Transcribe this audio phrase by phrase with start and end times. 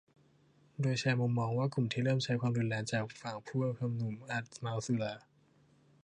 [0.81, 5.13] โดยแชร์มุมมองว่ากลุ่มที่เริ่มใช้ความรุนแรงจากฝั่งผู้ชุมนุมอาจเมาสุรา